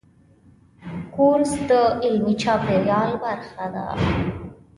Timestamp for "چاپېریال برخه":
2.43-3.65